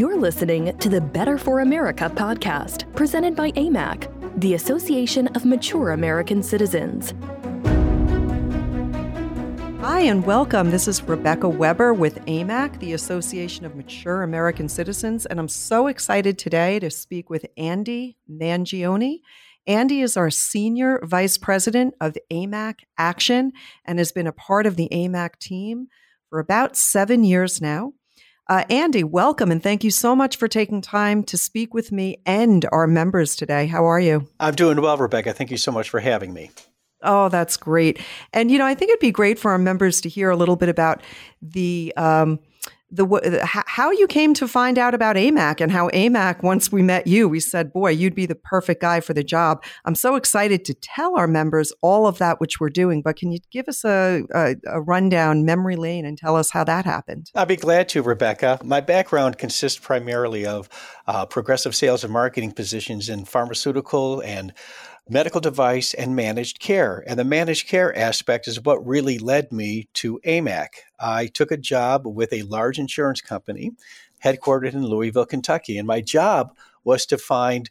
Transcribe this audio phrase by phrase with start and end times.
[0.00, 4.08] You're listening to the Better for America podcast, presented by AMAC,
[4.40, 7.12] the Association of Mature American Citizens.
[9.82, 10.70] Hi, and welcome.
[10.70, 15.86] This is Rebecca Weber with AMAC, the Association of Mature American Citizens, and I'm so
[15.86, 19.20] excited today to speak with Andy Mangione.
[19.66, 23.52] Andy is our Senior Vice President of AMAC Action
[23.84, 25.88] and has been a part of the AMAC team
[26.30, 27.92] for about seven years now.
[28.50, 32.20] Uh, Andy, welcome and thank you so much for taking time to speak with me
[32.26, 33.68] and our members today.
[33.68, 34.26] How are you?
[34.40, 35.32] I'm doing well, Rebecca.
[35.32, 36.50] Thank you so much for having me.
[37.00, 38.00] Oh, that's great.
[38.32, 40.56] And, you know, I think it'd be great for our members to hear a little
[40.56, 41.00] bit about
[41.40, 42.40] the, um,
[42.90, 47.06] the how you came to find out about AMAC and how AMAC once we met
[47.06, 49.62] you we said boy you'd be the perfect guy for the job.
[49.84, 53.30] I'm so excited to tell our members all of that which we're doing but can
[53.32, 57.30] you give us a, a, a rundown memory lane and tell us how that happened?
[57.34, 58.58] I'd be glad to Rebecca.
[58.64, 60.68] My background consists primarily of
[61.06, 64.52] uh, progressive sales and marketing positions in pharmaceutical and
[65.10, 67.02] medical device and managed care.
[67.06, 70.68] And the managed care aspect is what really led me to AMAC.
[71.00, 73.72] I took a job with a large insurance company
[74.24, 75.78] headquartered in Louisville, Kentucky.
[75.78, 77.70] And my job was to find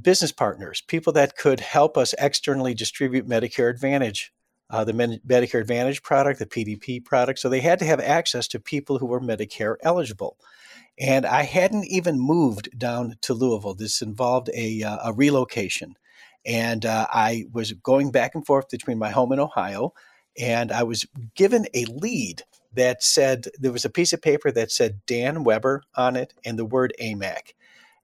[0.00, 4.32] business partners, people that could help us externally distribute Medicare Advantage.
[4.68, 7.40] Uh, the Medicare Advantage product, the PDP product.
[7.40, 10.36] So they had to have access to people who were Medicare eligible.
[10.96, 13.74] And I hadn't even moved down to Louisville.
[13.74, 15.96] This involved a, uh, a relocation.
[16.46, 19.92] And uh, I was going back and forth between my home in Ohio,
[20.38, 22.42] and I was given a lead
[22.74, 26.58] that said there was a piece of paper that said Dan Weber on it and
[26.58, 27.54] the word AMAC.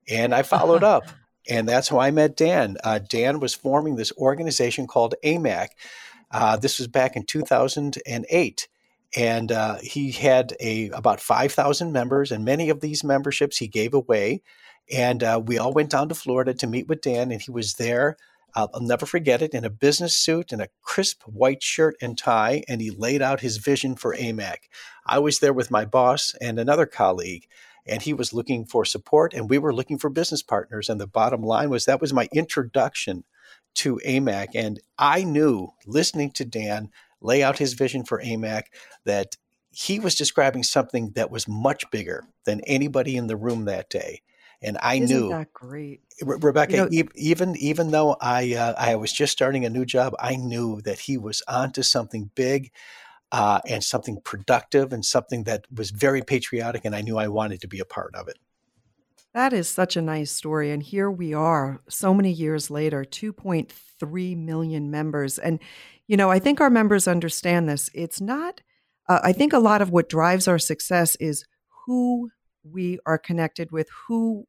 [0.09, 1.05] And I followed up,
[1.48, 2.77] and that's how I met Dan.
[2.84, 5.69] Uh, Dan was forming this organization called AMAC.
[6.31, 8.69] Uh, this was back in 2008
[9.17, 13.95] and uh, he had a about 5000 members and many of these memberships he gave
[13.95, 14.43] away
[14.93, 17.75] and uh, we all went down to Florida to meet with Dan, and he was
[17.75, 18.16] there.
[18.56, 22.17] Uh, I'll never forget it in a business suit and a crisp white shirt and
[22.17, 24.56] tie, and he laid out his vision for AMAC.
[25.05, 27.47] I was there with my boss and another colleague,
[27.84, 30.89] and he was looking for support, and we were looking for business partners.
[30.89, 33.25] And the bottom line was that was my introduction
[33.75, 34.49] to AMAC.
[34.55, 36.89] And I knew, listening to Dan
[37.21, 38.62] lay out his vision for AMAC,
[39.05, 39.37] that
[39.71, 44.22] he was describing something that was much bigger than anybody in the room that day
[44.62, 46.89] and I Isn't knew that great, Re- Rebecca.
[46.91, 50.37] You know, even even though I uh, I was just starting a new job, I
[50.37, 52.72] knew that he was onto something big.
[53.33, 57.61] Uh, and something productive and something that was very patriotic, and I knew I wanted
[57.62, 58.39] to be a part of it.
[59.37, 60.71] That is such a nice story.
[60.71, 65.39] And here we are, so many years later, 2.3 million members.
[65.39, 65.59] And,
[66.06, 67.91] you know, I think our members understand this.
[67.93, 68.62] It's not,
[69.11, 71.45] uh, I think a lot of what drives our success is
[71.84, 72.31] who
[72.71, 74.47] we are connected with, who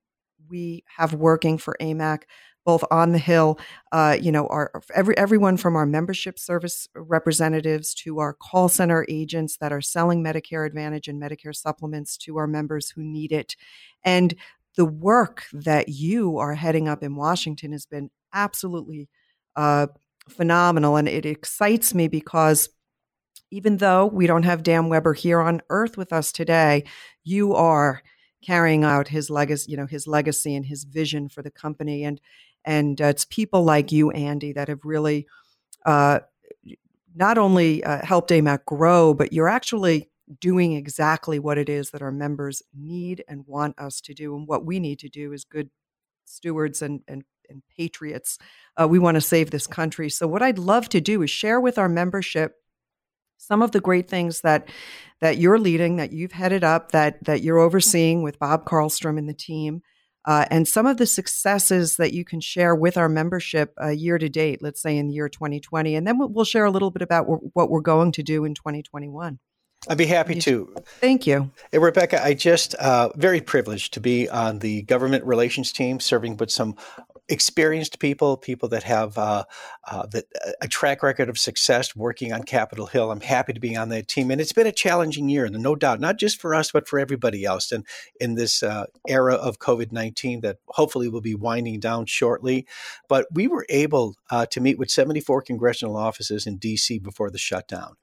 [0.49, 2.23] we have working for AMAC,
[2.65, 3.59] both on the Hill,
[3.93, 9.05] uh, you know, our every everyone from our membership service representatives to our call center
[9.07, 13.55] agents that are selling Medicare Advantage and Medicare supplements to our members who need it,
[14.03, 14.35] and
[14.75, 19.09] the work that you are heading up in Washington has been absolutely
[19.55, 19.87] uh,
[20.29, 22.69] phenomenal, and it excites me because
[23.51, 26.83] even though we don't have Dan Weber here on earth with us today,
[27.23, 28.01] you are
[28.45, 32.03] carrying out his legacy, you know, his legacy and his vision for the company.
[32.03, 32.19] And
[32.65, 35.27] and uh, it's people like you, Andy, that have really
[35.85, 36.19] uh,
[37.15, 40.09] not only uh, helped AMAC grow, but you're actually
[40.41, 44.35] doing exactly what it is that our members need and want us to do.
[44.35, 45.69] And what we need to do is good
[46.25, 48.37] stewards and and, and patriots.
[48.75, 50.09] Uh, we want to save this country.
[50.09, 52.55] So what I'd love to do is share with our membership
[53.37, 54.69] some of the great things that
[55.19, 59.27] that you're leading, that you've headed up, that that you're overseeing with Bob Carlstrom and
[59.27, 59.81] the team,
[60.25, 64.17] uh, and some of the successes that you can share with our membership uh, year
[64.17, 64.61] to date.
[64.61, 67.25] Let's say in the year 2020, and then we'll share a little bit about
[67.55, 69.39] what we're going to do in 2021.
[69.89, 70.75] I'd be happy to.
[70.99, 71.51] Thank you.
[71.71, 76.37] Hey, Rebecca, I just uh, very privileged to be on the government relations team, serving
[76.37, 76.75] with some
[77.29, 79.43] experienced people, people that have uh,
[79.85, 83.11] uh, that, uh, a track record of success working on Capitol Hill.
[83.11, 85.75] I'm happy to be on that team, and it's been a challenging year, and no
[85.75, 87.71] doubt, not just for us, but for everybody else.
[87.71, 87.85] And
[88.19, 92.65] in this uh, era of COVID 19, that hopefully will be winding down shortly,
[93.07, 96.99] but we were able uh, to meet with 74 congressional offices in D.C.
[96.99, 97.95] before the shutdown.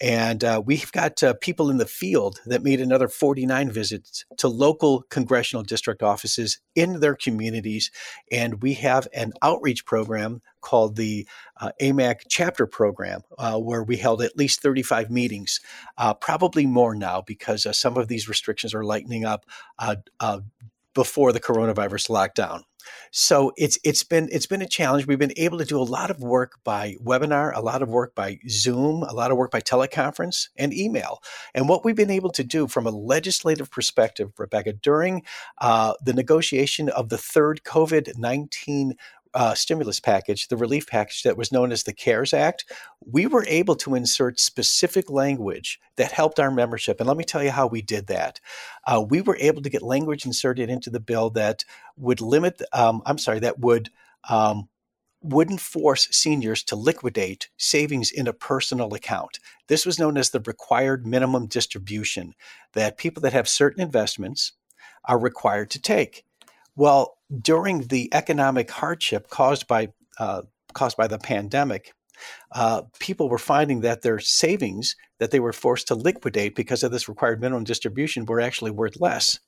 [0.00, 4.48] And uh, we've got uh, people in the field that made another 49 visits to
[4.48, 7.90] local congressional district offices in their communities.
[8.30, 11.26] And we have an outreach program called the
[11.60, 15.60] uh, AMAC chapter program, uh, where we held at least 35 meetings,
[15.96, 19.44] uh, probably more now because uh, some of these restrictions are lightening up
[20.94, 22.62] before the coronavirus lockdown.
[23.10, 25.06] So it's it's been it's been a challenge.
[25.06, 28.14] We've been able to do a lot of work by webinar, a lot of work
[28.14, 31.22] by Zoom, a lot of work by teleconference and email.
[31.54, 35.22] And what we've been able to do from a legislative perspective, Rebecca, during
[35.58, 38.94] uh, the negotiation of the third COVID nineteen
[39.34, 42.64] uh, stimulus package, the relief package that was known as the CARES Act,
[43.04, 47.00] we were able to insert specific language that helped our membership.
[47.00, 48.40] And let me tell you how we did that.
[48.86, 51.64] Uh, we were able to get language inserted into the bill that
[51.96, 53.90] would limit, um, I'm sorry, that would.
[54.28, 54.68] Um,
[55.20, 59.40] wouldn't force seniors to liquidate savings in a personal account.
[59.66, 62.34] This was known as the required minimum distribution
[62.74, 64.52] that people that have certain investments
[65.04, 66.24] are required to take.
[66.76, 69.88] Well, during the economic hardship caused by
[70.18, 70.42] uh,
[70.72, 71.92] caused by the pandemic,
[72.52, 76.90] uh, people were finding that their savings that they were forced to liquidate because of
[76.92, 79.38] this required minimum distribution were actually worth less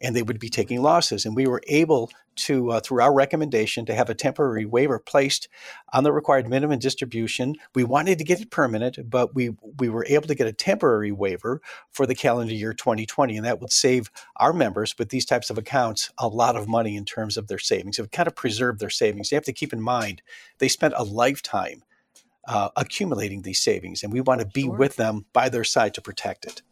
[0.00, 1.24] and they would be taking losses.
[1.24, 5.48] And we were able to, uh, through our recommendation, to have a temporary waiver placed
[5.92, 7.56] on the required minimum distribution.
[7.74, 11.12] We wanted to get it permanent, but we we were able to get a temporary
[11.12, 15.48] waiver for the calendar year 2020, and that would save our members with these types
[15.50, 17.98] of accounts a lot of money in terms of their savings.
[17.98, 19.30] It would kind of preserve their savings.
[19.30, 20.22] You have to keep in mind
[20.58, 21.82] they spent a lifetime
[22.46, 24.76] uh, accumulating these savings, and we want to be sure.
[24.76, 26.62] with them by their side to protect it.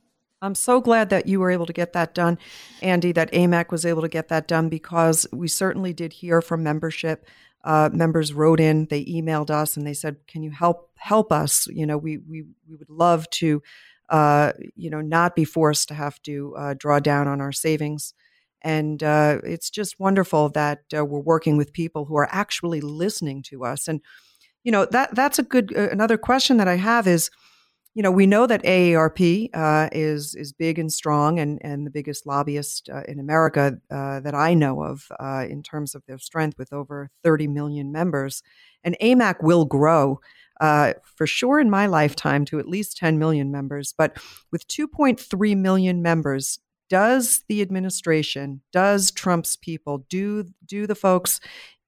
[0.44, 2.38] I'm so glad that you were able to get that done,
[2.82, 6.62] Andy, that AMAC was able to get that done because we certainly did hear from
[6.62, 7.26] membership.
[7.64, 11.67] Uh, members wrote in, they emailed us, and they said, "Can you help help us?
[11.69, 13.62] You know, we we we would love to,
[14.11, 18.12] uh, you know, not be forced to have to uh, draw down on our savings."
[18.61, 23.43] And uh, it's just wonderful that uh, we're working with people who are actually listening
[23.44, 23.88] to us.
[23.88, 24.02] And
[24.62, 27.31] you know that that's a good uh, another question that I have is
[27.94, 31.91] you know, we know that AARP uh, is is big and strong, and and the
[31.91, 36.19] biggest lobbyist uh, in America uh, that I know of uh, in terms of their
[36.19, 38.43] strength, with over 30 million members.
[38.82, 40.20] And AMAC will grow
[40.61, 43.94] uh, for sure in my lifetime to at least 10 million members.
[43.96, 44.19] But
[44.50, 46.58] with 2.3 million members,
[46.91, 51.41] does the administration, does Trump's people, do do the folks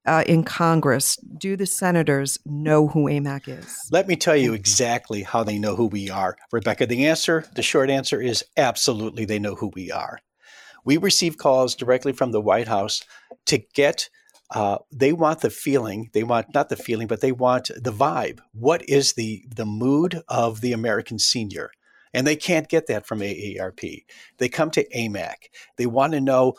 [0.07, 3.89] uh, in Congress, do the senators know who AMAC is?
[3.91, 6.37] Let me tell you exactly how they know who we are.
[6.53, 10.21] Rebecca, the answer, the short answer is absolutely they know who we are.
[10.85, 13.03] We receive calls directly from the White House
[13.47, 14.09] to get,
[14.51, 18.39] uh, they want the feeling, they want not the feeling, but they want the vibe.
[18.53, 21.71] What is the, the mood of the American senior?
[22.15, 24.05] And they can't get that from AARP.
[24.39, 25.35] They come to AMAC.
[25.77, 26.55] They want to know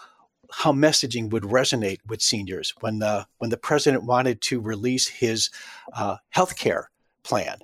[0.52, 5.50] how messaging would resonate with seniors when the when the president wanted to release his
[5.94, 6.90] uh, health care
[7.24, 7.60] plan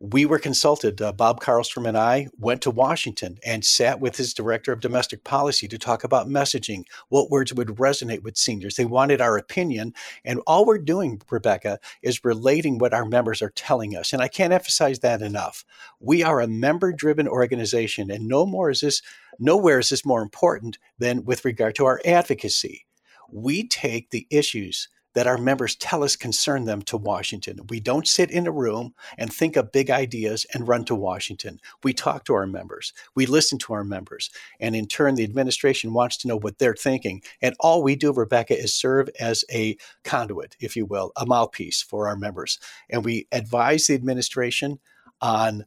[0.00, 1.00] we were consulted.
[1.02, 5.24] Uh, Bob Carlstrom and I went to Washington and sat with his director of domestic
[5.24, 8.76] policy to talk about messaging, what words would resonate with seniors.
[8.76, 9.92] They wanted our opinion.
[10.24, 14.14] And all we're doing, Rebecca, is relating what our members are telling us.
[14.14, 15.66] And I can't emphasize that enough.
[16.00, 19.02] We are a member driven organization, and no more is this,
[19.38, 22.86] nowhere is this more important than with regard to our advocacy.
[23.30, 27.60] We take the issues that our members tell us concern them to Washington.
[27.68, 31.60] We don't sit in a room and think of big ideas and run to Washington.
[31.82, 34.30] We talk to our members, we listen to our members,
[34.60, 37.22] and in turn, the administration wants to know what they're thinking.
[37.42, 41.82] And all we do, Rebecca, is serve as a conduit, if you will, a mouthpiece
[41.82, 42.58] for our members.
[42.88, 44.78] And we advise the administration
[45.20, 45.64] on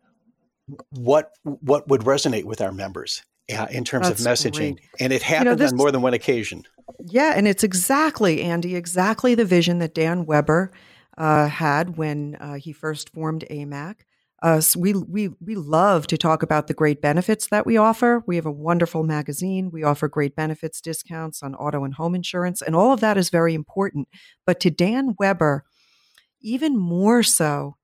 [0.91, 4.77] what what would resonate with our members uh, in terms That's of messaging.
[4.77, 4.89] Great.
[4.99, 6.63] And it happened you know, this, on more than one occasion.
[6.99, 10.71] Yeah, and it's exactly, Andy, exactly the vision that Dan Weber
[11.17, 13.95] uh, had when uh, he first formed AMAC.
[14.41, 18.23] Uh, so we, we, we love to talk about the great benefits that we offer.
[18.27, 19.71] We have a wonderful magazine.
[19.71, 23.29] We offer great benefits discounts on auto and home insurance, and all of that is
[23.29, 24.09] very important.
[24.45, 25.63] But to Dan Weber,
[26.41, 27.77] even more so,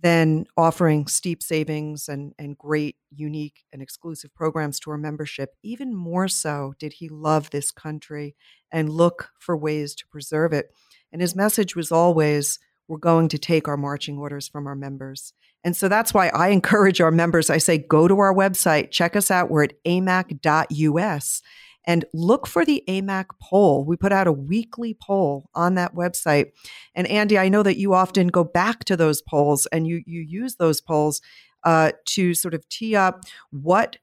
[0.00, 5.54] then offering steep savings and, and great, unique, and exclusive programs to our membership.
[5.62, 8.34] Even more so, did he love this country
[8.70, 10.70] and look for ways to preserve it.
[11.12, 15.32] And his message was always we're going to take our marching orders from our members.
[15.62, 19.16] And so that's why I encourage our members I say, go to our website, check
[19.16, 19.50] us out.
[19.50, 21.42] We're at amac.us
[21.88, 23.84] and look for the AMAC poll.
[23.84, 26.52] We put out a weekly poll on that website.
[26.94, 30.20] And Andy, I know that you often go back to those polls and you you
[30.20, 31.22] use those polls
[31.64, 33.96] uh, to sort of tee up what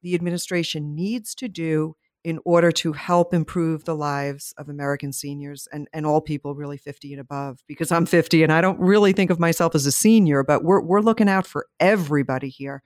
[0.00, 5.66] the administration needs to do in order to help improve the lives of American seniors
[5.72, 7.58] and, and all people really 50 and above.
[7.66, 10.80] Because I'm 50 and I don't really think of myself as a senior, but we're,
[10.80, 12.82] we're looking out for everybody here.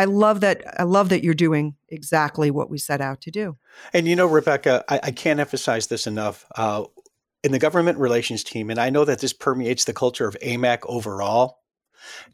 [0.00, 0.64] I love that.
[0.80, 3.58] I love that you're doing exactly what we set out to do.
[3.92, 6.46] And you know, Rebecca, I, I can't emphasize this enough.
[6.56, 6.84] Uh,
[7.44, 10.78] in the government relations team, and I know that this permeates the culture of AMAC
[10.84, 11.58] overall,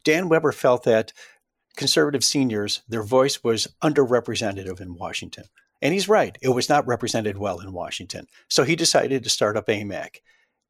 [0.05, 1.11] Dan Weber felt that
[1.75, 5.43] conservative seniors, their voice was underrepresented in Washington.
[5.81, 6.37] And he's right.
[6.41, 8.27] It was not represented well in Washington.
[8.49, 10.21] So he decided to start up AMAC.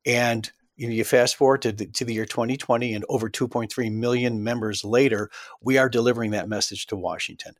[0.04, 4.86] And you, fast forward to the, to the year 2020 and over 2.3 million members
[4.86, 5.30] later,
[5.62, 7.54] we are delivering that message to Washington.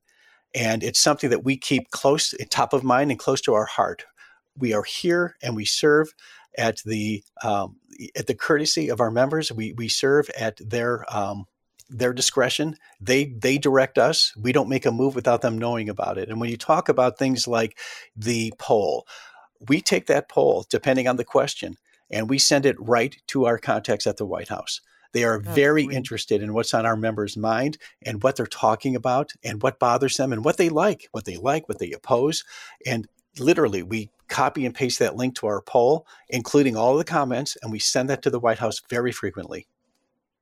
[0.56, 4.06] And it's something that we keep close, top of mind and close to our heart.
[4.58, 6.14] We are here and we serve
[6.58, 7.78] at the um,
[8.16, 9.52] at the courtesy of our members.
[9.52, 11.46] We we serve at their um,
[11.90, 12.78] their discretion.
[13.00, 14.34] They they direct us.
[14.36, 16.30] We don't make a move without them knowing about it.
[16.30, 17.78] And when you talk about things like
[18.16, 19.06] the poll,
[19.68, 21.78] we take that poll depending on the question
[22.10, 24.82] and we send it right to our contacts at the White House.
[25.14, 28.96] They are That's very interested in what's on our members' mind and what they're talking
[28.96, 32.44] about and what bothers them and what they like, what they like, what they oppose.
[32.86, 33.08] And
[33.40, 37.72] literally, we copy and paste that link to our poll, including all the comments, and
[37.72, 39.68] we send that to the White House very frequently.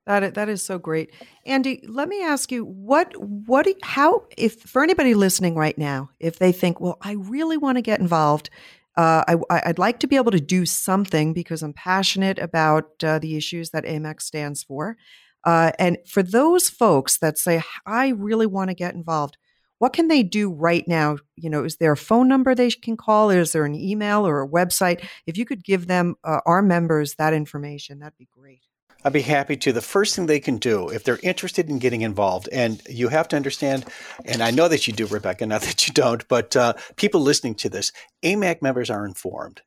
[0.05, 1.11] That is, that is so great,
[1.47, 1.83] Andy.
[1.87, 6.51] Let me ask you what what how if for anybody listening right now, if they
[6.51, 8.51] think, well, I really want to get involved
[8.97, 13.19] uh, I, would like to be able to do something because I'm passionate about uh,
[13.19, 14.97] the issues that AMAC stands for.
[15.43, 19.37] Uh, and for those folks that say, I really want to get involved,
[19.77, 21.17] what can they do right now?
[21.35, 23.29] You know, is there a phone number they can call?
[23.29, 25.05] Is there an email or a website?
[25.27, 28.61] If you could give them, uh, our members, that information, that'd be great.
[29.05, 29.71] I'd be happy to.
[29.71, 33.27] The first thing they can do, if they're interested in getting involved, and you have
[33.27, 33.85] to understand,
[34.25, 37.53] and I know that you do, Rebecca, not that you don't, but uh, people listening
[37.55, 37.91] to this,
[38.23, 39.61] AMAC members are informed.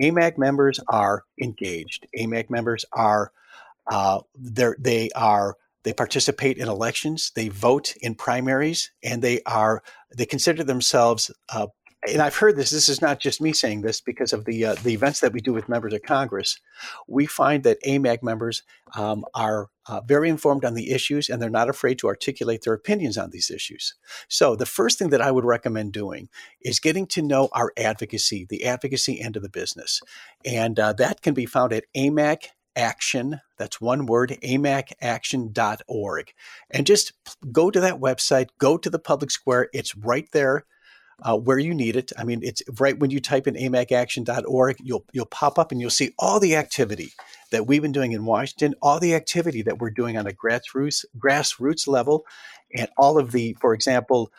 [0.00, 2.06] AMAC members are engaged.
[2.16, 3.32] AMAC members are
[3.90, 9.82] uh, they are they participate in elections, they vote in primaries, and they are
[10.16, 11.66] they consider themselves uh,
[12.06, 12.70] and I've heard this.
[12.70, 15.40] This is not just me saying this because of the uh, the events that we
[15.40, 16.60] do with members of Congress.
[17.08, 18.62] We find that AMAC members
[18.96, 22.74] um, are uh, very informed on the issues, and they're not afraid to articulate their
[22.74, 23.94] opinions on these issues.
[24.28, 26.28] So, the first thing that I would recommend doing
[26.62, 30.00] is getting to know our advocacy, the advocacy end of the business,
[30.44, 32.44] and uh, that can be found at AMAC
[32.76, 36.32] action that's one word amacaction.org
[36.70, 37.12] and just
[37.50, 40.64] go to that website go to the public square it's right there
[41.22, 42.12] uh, where you need it.
[42.16, 45.90] I mean, it's right when you type in amacaction.org, you'll you'll pop up and you'll
[45.90, 47.12] see all the activity
[47.50, 51.04] that we've been doing in Washington, all the activity that we're doing on a grassroots
[51.18, 52.24] grassroots level,
[52.76, 54.30] and all of the, for example,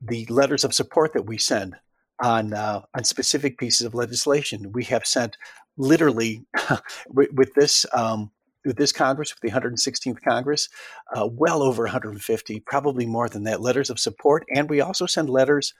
[0.00, 1.76] the letters of support that we send
[2.20, 4.72] on uh, on specific pieces of legislation.
[4.72, 5.36] We have sent
[5.76, 6.44] literally
[7.08, 8.30] with, with, this um,
[8.64, 10.68] with this Congress, with the 116th Congress,
[11.14, 15.28] uh, well over 150, probably more than that, letters of support, and we also send
[15.28, 15.74] letters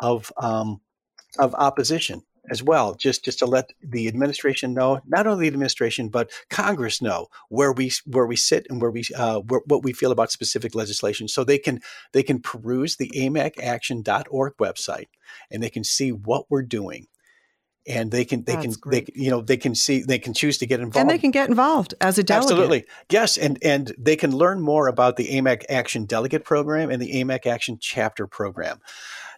[0.00, 0.80] of um,
[1.38, 6.08] of opposition as well, just just to let the administration know, not only the administration
[6.08, 9.92] but Congress know where we where we sit and where we uh, where, what we
[9.92, 11.80] feel about specific legislation, so they can
[12.12, 15.08] they can peruse the amacaction.org website
[15.50, 17.06] and they can see what we're doing
[17.86, 19.14] and they can they That's can great.
[19.14, 21.30] they you know they can see they can choose to get involved and they can
[21.30, 22.52] get involved as a delegate.
[22.52, 22.84] Absolutely.
[23.10, 27.12] Yes and and they can learn more about the amac action delegate program and the
[27.14, 28.80] amac action chapter program.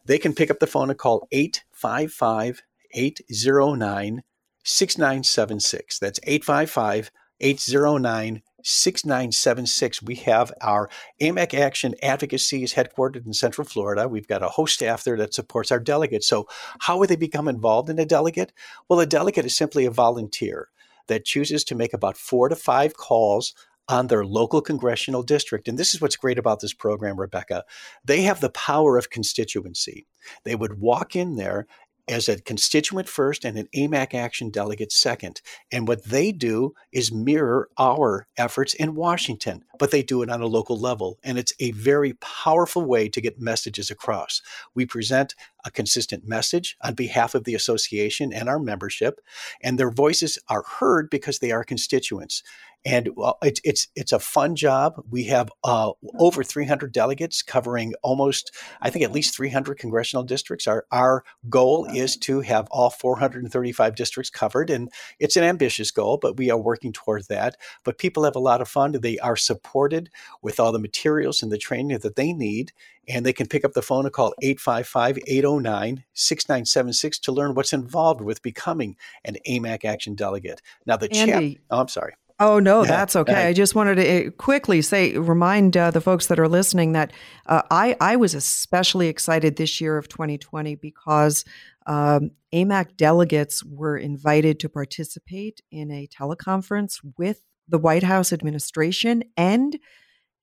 [0.04, 2.62] They can pick up the phone and call 855
[2.92, 4.22] 809
[4.64, 10.02] 6976 that's 855 809 6976.
[10.02, 14.08] We have our AMAC Action Advocacy is headquartered in Central Florida.
[14.08, 16.26] We've got a host staff there that supports our delegates.
[16.26, 16.48] So,
[16.80, 18.52] how would they become involved in a delegate?
[18.88, 20.68] Well, a delegate is simply a volunteer
[21.06, 23.54] that chooses to make about four to five calls
[23.88, 25.66] on their local congressional district.
[25.66, 27.64] And this is what's great about this program, Rebecca.
[28.04, 30.06] They have the power of constituency.
[30.44, 31.66] They would walk in there
[32.08, 35.40] as a constituent first and an AMAC action delegate second.
[35.70, 40.40] And what they do is mirror our efforts in Washington, but they do it on
[40.40, 41.18] a local level.
[41.22, 44.42] And it's a very powerful way to get messages across.
[44.74, 45.34] We present
[45.64, 49.20] a consistent message on behalf of the association and our membership,
[49.62, 52.42] and their voices are heard because they are constituents.
[52.84, 55.02] And well, it's it's it's a fun job.
[55.10, 60.68] We have uh, over 300 delegates covering almost, I think, at least 300 congressional districts.
[60.68, 66.18] Our our goal is to have all 435 districts covered, and it's an ambitious goal,
[66.22, 67.56] but we are working toward that.
[67.82, 68.92] But people have a lot of fun.
[68.92, 70.08] They are supported
[70.40, 72.72] with all the materials and the training that they need,
[73.08, 77.72] and they can pick up the phone and call 855 809 6976 to learn what's
[77.72, 80.60] involved with becoming an AMAC Action Delegate.
[80.86, 82.14] Now, the Andy, chap, oh, I'm sorry.
[82.40, 83.48] Oh no, that's okay.
[83.48, 87.12] I just wanted to eh, quickly say, remind uh, the folks that are listening that
[87.46, 91.44] uh, I I was especially excited this year of 2020 because
[91.86, 99.24] um, AMAC delegates were invited to participate in a teleconference with the White House administration,
[99.36, 99.76] and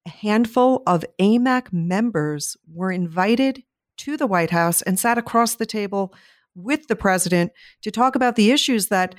[0.06, 3.64] a handful of AMAC members were invited
[3.98, 6.14] to the White House and sat across the table
[6.56, 9.16] with the president to talk about the issues that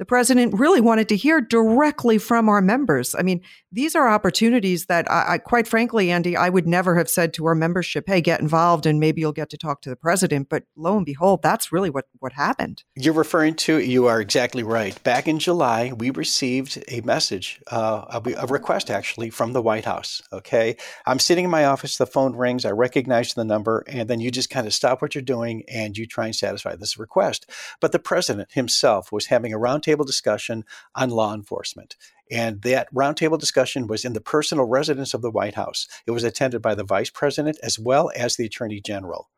[0.00, 3.14] the president really wanted to hear directly from our members.
[3.14, 7.10] I mean, these are opportunities that I, I, quite frankly, Andy, I would never have
[7.10, 9.96] said to our membership, "Hey, get involved, and maybe you'll get to talk to the
[9.96, 12.82] president." But lo and behold, that's really what what happened.
[12.96, 13.78] You're referring to.
[13.78, 15.00] You are exactly right.
[15.04, 19.84] Back in July, we received a message, uh, a, a request actually from the White
[19.84, 20.22] House.
[20.32, 21.98] Okay, I'm sitting in my office.
[21.98, 22.64] The phone rings.
[22.64, 25.94] I recognize the number, and then you just kind of stop what you're doing and
[25.98, 27.50] you try and satisfy this request.
[27.82, 31.96] But the president himself was having a roundtable roundtable discussion on law enforcement.
[32.30, 35.88] And that roundtable discussion was in the personal residence of the White House.
[36.06, 39.28] It was attended by the vice president as well as the attorney general.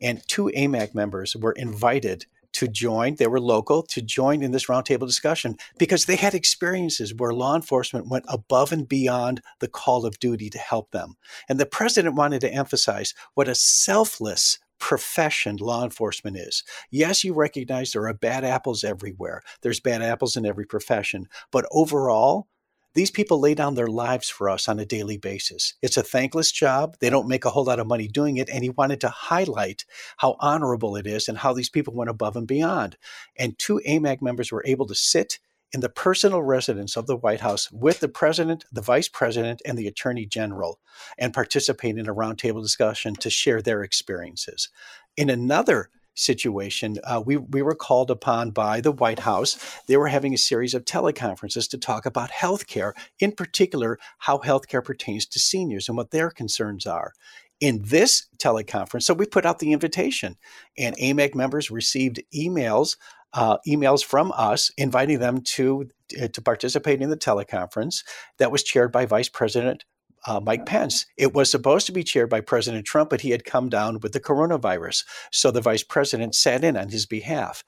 [0.00, 4.66] And two AMAC members were invited to join, they were local, to join in this
[4.66, 10.06] roundtable discussion because they had experiences where law enforcement went above and beyond the call
[10.06, 11.16] of duty to help them.
[11.48, 16.64] And the president wanted to emphasize what a selfless profession law enforcement is.
[16.90, 19.42] Yes, you recognize there are bad apples everywhere.
[19.62, 21.28] There's bad apples in every profession.
[21.50, 22.48] But overall,
[22.94, 25.74] these people lay down their lives for us on a daily basis.
[25.82, 26.96] It's a thankless job.
[27.00, 28.48] They don't make a whole lot of money doing it.
[28.48, 29.84] And he wanted to highlight
[30.16, 32.96] how honorable it is and how these people went above and beyond.
[33.36, 35.38] And two AMAC members were able to sit
[35.72, 39.76] in the personal residence of the White House with the president, the vice president, and
[39.76, 40.80] the attorney general
[41.18, 44.68] and participate in a roundtable discussion to share their experiences.
[45.16, 49.56] In another situation, uh, we, we were called upon by the White House.
[49.86, 54.84] They were having a series of teleconferences to talk about healthcare, in particular, how healthcare
[54.84, 57.12] pertains to seniors and what their concerns are
[57.60, 59.02] in this teleconference.
[59.02, 60.36] So we put out the invitation,
[60.76, 62.96] and AMAC members received emails
[63.34, 65.88] uh, emails from us inviting them to
[66.20, 68.02] uh, to participate in the teleconference
[68.38, 69.84] that was chaired by Vice President
[70.26, 71.06] uh, Mike Pence.
[71.16, 74.12] It was supposed to be chaired by President Trump, but he had come down with
[74.12, 77.64] the coronavirus, so the vice president sat in on his behalf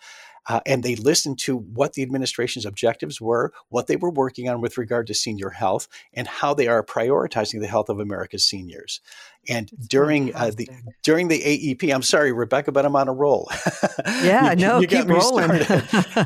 [0.50, 4.60] uh, and they listened to what the administration's objectives were, what they were working on
[4.60, 9.00] with regard to senior health, and how they are prioritizing the health of America's seniors.
[9.48, 10.68] And during uh, the
[11.04, 13.48] during the AEP, I'm sorry, Rebecca, but I'm on a roll.
[14.22, 15.50] Yeah, you, no, you keep rolling.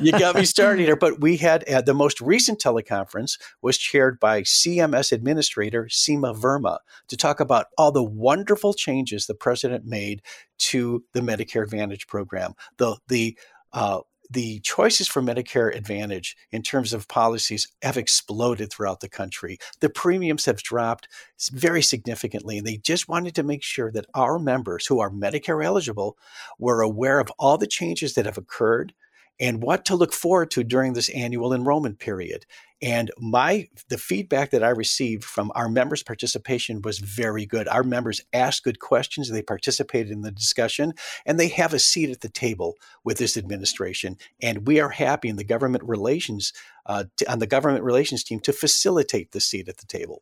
[0.01, 0.97] you got me started here.
[0.97, 6.79] But we had uh, the most recent teleconference was chaired by CMS Administrator Seema Verma
[7.09, 10.23] to talk about all the wonderful changes the president made
[10.59, 13.37] to the Medicare Advantage program, the the
[13.73, 19.59] uh, the choices for Medicare Advantage in terms of policies have exploded throughout the country.
[19.81, 21.09] The premiums have dropped
[21.53, 25.65] very significantly, and they just wanted to make sure that our members who are Medicare
[25.65, 26.17] eligible
[26.59, 28.95] were aware of all the changes that have occurred
[29.41, 32.47] and what to look forward to during this annual enrollment period.
[32.85, 37.67] And my the feedback that I received from our members' participation was very good.
[37.67, 40.93] Our members asked good questions, they participated in the discussion,
[41.25, 44.19] and they have a seat at the table with this administration.
[44.43, 46.53] And we are happy in the government relations
[46.85, 50.21] uh, to, on the government relations team to facilitate the seat at the table.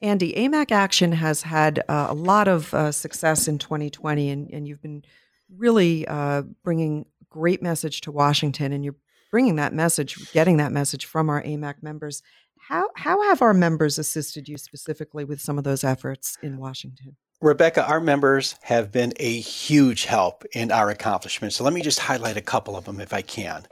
[0.00, 4.68] Andy, AMAC Action has had uh, a lot of uh, success in 2020, and, and
[4.68, 5.02] you've been
[5.54, 8.94] really uh, bringing great message to Washington, and you're
[9.30, 12.22] bringing that message, getting that message from our AMAC members.
[12.58, 17.16] How, how have our members assisted you specifically with some of those efforts in Washington?
[17.40, 21.56] Rebecca, our members have been a huge help in our accomplishments.
[21.56, 23.66] So let me just highlight a couple of them if I can.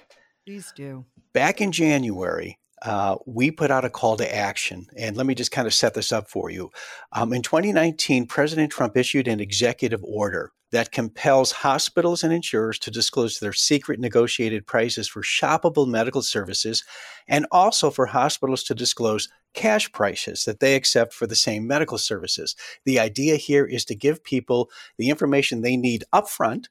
[0.46, 1.04] Please do.
[1.34, 4.86] Back in January, uh, we put out a call to action.
[4.96, 6.70] And let me just kind of set this up for you.
[7.12, 12.90] Um, in 2019, President Trump issued an executive order that compels hospitals and insurers to
[12.90, 16.84] disclose their secret negotiated prices for shoppable medical services
[17.26, 21.96] and also for hospitals to disclose cash prices that they accept for the same medical
[21.96, 22.54] services.
[22.84, 26.66] The idea here is to give people the information they need upfront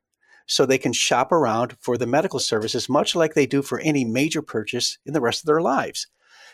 [0.48, 4.06] so they can shop around for the medical services, much like they do for any
[4.06, 6.08] major purchase in the rest of their lives.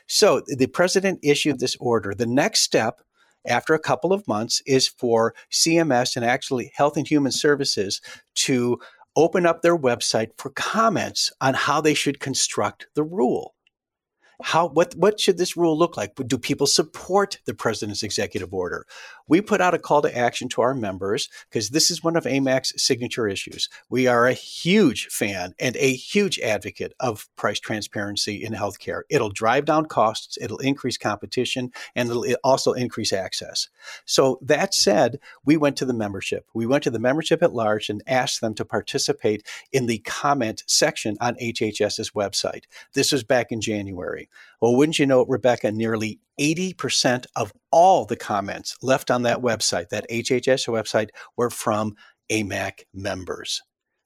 [0.07, 2.13] So the president issued this order.
[2.13, 3.01] The next step
[3.47, 8.01] after a couple of months is for CMS and actually Health and Human Services
[8.35, 8.79] to
[9.15, 13.53] open up their website for comments on how they should construct the rule
[14.41, 16.15] how what what should this rule look like?
[16.15, 18.85] Do people support the president's executive order?
[19.27, 22.25] We put out a call to action to our members because this is one of
[22.25, 23.69] AMAC's signature issues.
[23.89, 29.01] We are a huge fan and a huge advocate of price transparency in healthcare.
[29.09, 33.69] It'll drive down costs, it'll increase competition, and it'll also increase access.
[34.05, 36.47] So that said, we went to the membership.
[36.53, 40.63] We went to the membership at large and asked them to participate in the comment
[40.67, 42.63] section on HHS's website.
[42.93, 44.22] This was back in January.
[44.61, 49.39] Well, wouldn't you know, it, Rebecca, nearly 80% of all the comments left on that
[49.41, 51.95] website, that HHS website, were from
[52.31, 53.61] AMAC members.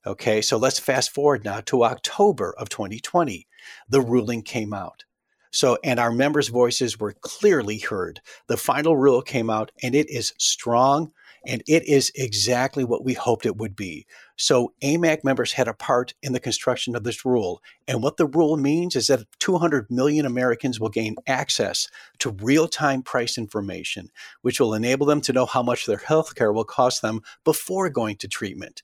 [0.05, 3.47] Okay, so let's fast forward now to October of 2020.
[3.89, 5.03] The ruling came out.
[5.51, 8.21] So, and our members' voices were clearly heard.
[8.47, 11.11] The final rule came out and it is strong
[11.47, 14.05] and it is exactly what we hoped it would be.
[14.35, 17.61] So AMAC members had a part in the construction of this rule.
[17.87, 21.87] And what the rule means is that 200 million Americans will gain access
[22.19, 24.09] to real time price information,
[24.41, 27.89] which will enable them to know how much their health care will cost them before
[27.89, 28.83] going to treatment.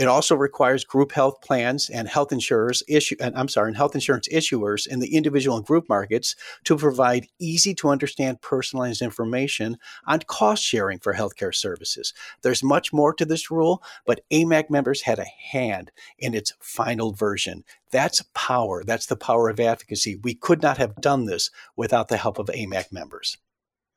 [0.00, 3.94] It also requires group health plans and health insurers issue and I'm sorry, and health
[3.94, 9.76] insurance issuers in the individual and group markets to provide easy to understand personalized information
[10.06, 12.14] on cost sharing for healthcare services.
[12.40, 17.12] There's much more to this rule, but AMAC members had a hand in its final
[17.12, 17.62] version.
[17.90, 18.82] That's power.
[18.82, 20.16] That's the power of advocacy.
[20.16, 23.36] We could not have done this without the help of AMAC members.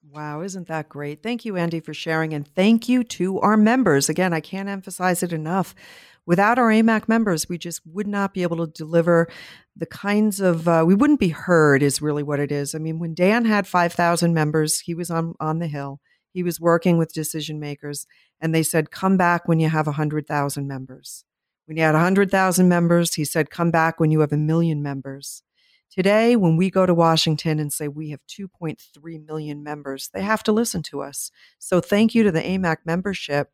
[0.10, 1.24] Wow, isn't that great?
[1.24, 2.34] Thank you, Andy, for sharing.
[2.34, 4.10] And thank you to our members.
[4.10, 5.74] Again, I can't emphasize it enough.
[6.26, 9.28] Without our AMAC members, we just would not be able to deliver
[9.76, 12.76] the kinds of, uh, we wouldn't be heard, is really what it is.
[12.76, 16.00] I mean, when Dan had 5,000 members, he was on, on the Hill,
[16.34, 18.06] he was working with decision makers,
[18.40, 21.24] and they said, come back when you have 100,000 members.
[21.66, 25.44] When you had 100,000 members, he said, come back when you have a million members.
[25.96, 30.42] Today, when we go to Washington and say we have 2.3 million members, they have
[30.42, 31.30] to listen to us.
[31.60, 33.52] So thank you to the AMAC membership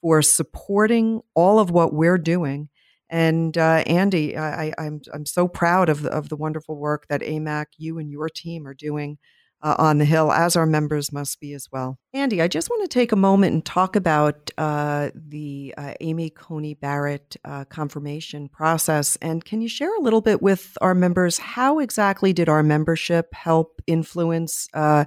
[0.00, 2.68] for supporting all of what we're doing.
[3.10, 7.08] And uh, Andy, I, am I'm, I'm so proud of the, of the wonderful work
[7.08, 9.18] that AMAC, you and your team are doing
[9.64, 11.98] uh, on the Hill, as our members must be as well.
[12.12, 16.28] Andy, I just want to take a moment and talk about uh, the uh, Amy
[16.28, 19.16] Coney Barrett uh, confirmation process.
[19.22, 23.32] And can you share a little bit with our members how exactly did our membership
[23.32, 25.06] help influence uh,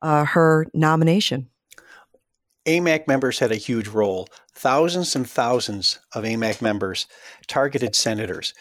[0.00, 1.48] uh, her nomination?
[2.66, 4.28] AMAC members had a huge role.
[4.54, 7.06] Thousands and thousands of AMAC members
[7.48, 8.54] targeted senators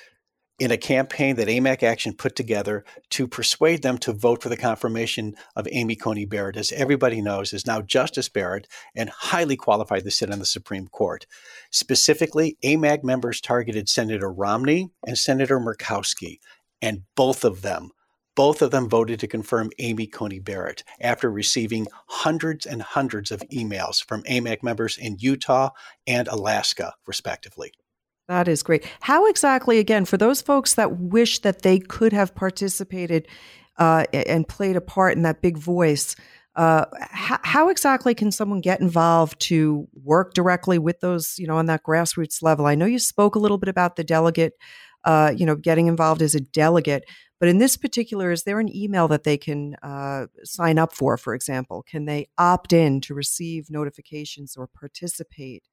[0.60, 4.58] in a campaign that AMAC Action put together to persuade them to vote for the
[4.58, 10.04] confirmation of Amy Coney Barrett, as everybody knows, is now Justice Barrett and highly qualified
[10.04, 11.28] to sit on the Supreme Court.
[11.70, 16.40] Specifically, AMAC members targeted Senator Romney and Senator Murkowski,
[16.82, 17.92] and both of them
[18.36, 23.42] both of them voted to confirm Amy Coney Barrett after receiving hundreds and hundreds of
[23.52, 25.72] emails from AMAC members in Utah
[26.06, 27.74] and Alaska, respectively.
[28.28, 28.86] That is great.
[29.00, 33.28] How exactly, again, for those folks that wish that they could have participated
[33.78, 36.16] uh, and played a part in that big voice,
[36.56, 41.58] uh, how, how, exactly can someone get involved to work directly with those, you know,
[41.58, 42.66] on that grassroots level?
[42.66, 44.54] I know you spoke a little bit about the delegate,
[45.06, 47.04] uh, you know, getting involved as a delegate,
[47.40, 51.18] but in this particular, is there an email that they can uh, sign up for,
[51.18, 51.84] for example?
[51.88, 55.64] Can they opt in to receive notifications or participate?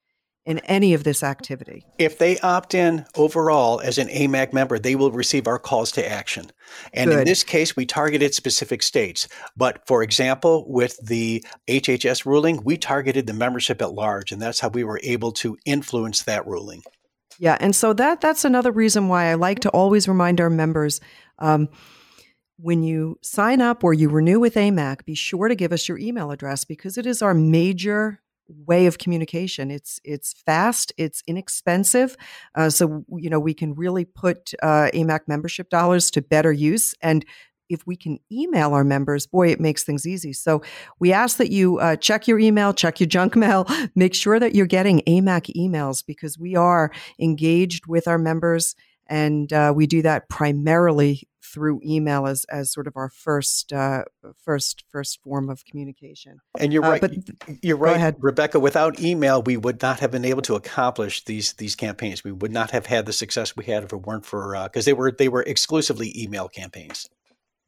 [0.47, 1.87] In any of this activity.
[1.99, 6.07] If they opt in overall as an AMAC member, they will receive our calls to
[6.07, 6.51] action.
[6.93, 7.21] And Good.
[7.21, 9.27] in this case, we targeted specific states.
[9.57, 14.61] But for example, with the HHS ruling, we targeted the membership at large, and that's
[14.61, 16.83] how we were able to influence that ruling.
[17.39, 21.01] Yeah, and so that that's another reason why I like to always remind our members.
[21.39, 21.69] Um,
[22.57, 25.99] when you sign up or you renew with AMAC, be sure to give us your
[25.99, 29.71] email address because it is our major way of communication.
[29.71, 32.17] It's it's fast, it's inexpensive,
[32.55, 36.95] uh, so you know we can really put uh, AMAC membership dollars to better use.
[37.01, 37.25] And
[37.71, 40.33] if we can email our members, boy, it makes things easy.
[40.33, 40.63] So
[41.01, 44.55] we ask that you uh, check your email, check your junk mail, make sure that
[44.55, 48.75] you're getting AMAC emails because we are engaged with our members
[49.07, 54.03] and uh, we do that primarily through email as as sort of our first uh,
[54.37, 56.41] first first form of communication.
[56.59, 57.01] And you're uh, right.
[57.01, 57.13] but
[57.63, 58.59] you're right, Rebecca.
[58.59, 62.25] Without email, we would not have been able to accomplish these these campaigns.
[62.25, 64.91] We would not have had the success we had if it weren't for because uh,
[64.91, 67.09] they were they were exclusively email campaigns.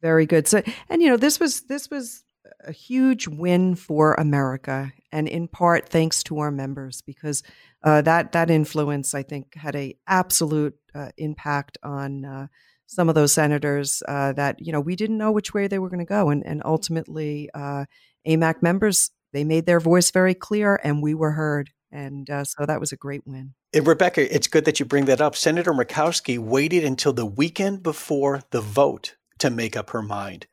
[0.01, 0.47] Very good.
[0.47, 2.23] So, and you know, this was this was
[2.65, 7.41] a huge win for America, and in part thanks to our members, because
[7.83, 12.47] uh, that that influence, I think, had a absolute uh, impact on uh,
[12.87, 15.89] some of those senators uh, that you know we didn't know which way they were
[15.89, 17.85] going to go, and and ultimately, uh,
[18.27, 22.65] AMAC members they made their voice very clear, and we were heard, and uh, so
[22.65, 23.53] that was a great win.
[23.73, 25.35] And Rebecca, it's good that you bring that up.
[25.35, 30.47] Senator Murkowski waited until the weekend before the vote to make up her mind,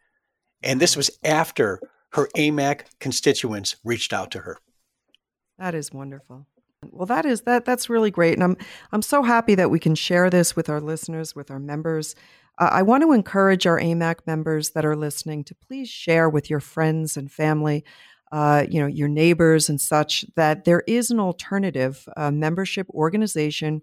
[0.63, 1.81] and this was after
[2.13, 4.59] her AMAC constituents reached out to her.
[5.59, 6.47] That is wonderful.
[6.93, 8.57] Well, that is that that's really great, and I'm
[8.93, 12.15] I'm so happy that we can share this with our listeners, with our members.
[12.59, 16.49] Uh, I want to encourage our AMAC members that are listening to please share with
[16.49, 17.85] your friends and family,
[18.31, 23.83] uh, you know, your neighbors and such, that there is an alternative uh, membership organization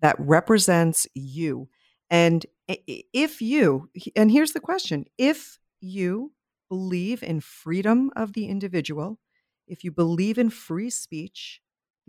[0.00, 1.68] that represents you.
[2.08, 6.32] And if you, and here's the question: if you
[6.68, 9.18] believe in freedom of the individual,
[9.66, 11.60] if you believe in free speech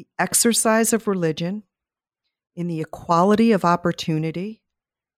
[0.01, 1.61] the exercise of religion,
[2.55, 4.63] in the equality of opportunity,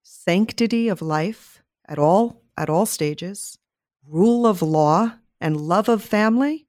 [0.02, 3.58] sanctity of life at all at all stages,
[4.04, 6.66] rule of law and love of family,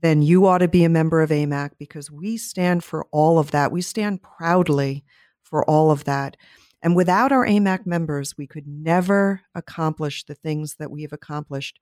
[0.00, 3.50] then you ought to be a member of AMAC because we stand for all of
[3.50, 3.72] that.
[3.72, 5.04] We stand proudly
[5.42, 6.36] for all of that.
[6.82, 11.80] And without our AMAC members, we could never accomplish the things that we have accomplished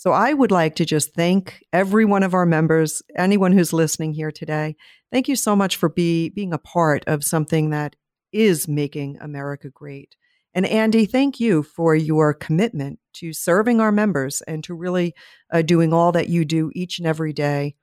[0.00, 4.14] so I would like to just thank every one of our members, anyone who's listening
[4.14, 4.76] here today.
[5.12, 7.96] Thank you so much for be, being a part of something that
[8.32, 10.16] is making America great.
[10.54, 15.12] And Andy, thank you for your commitment to serving our members and to really
[15.52, 17.74] uh, doing all that you do each and every day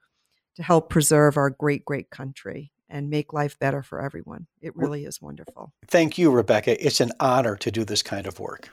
[0.56, 4.47] to help preserve our great, great country and make life better for everyone.
[4.60, 5.71] It really is wonderful.
[5.86, 6.84] Thank you, Rebecca.
[6.84, 8.71] It's an honor to do this kind of work.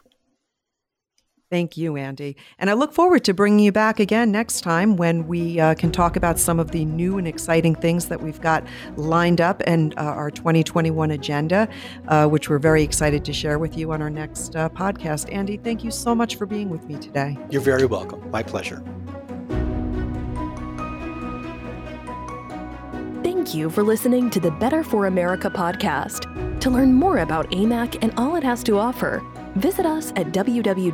[1.54, 2.36] Thank you, Andy.
[2.58, 5.92] And I look forward to bringing you back again next time when we uh, can
[5.92, 9.96] talk about some of the new and exciting things that we've got lined up and
[9.96, 11.68] uh, our 2021 agenda,
[12.08, 15.32] uh, which we're very excited to share with you on our next uh, podcast.
[15.32, 17.38] Andy, thank you so much for being with me today.
[17.50, 18.28] You're very welcome.
[18.32, 18.82] My pleasure.
[23.22, 26.58] Thank you for listening to the Better for America podcast.
[26.58, 29.22] To learn more about AMAC and all it has to offer,
[29.56, 30.84] Visit us at www.amac.us.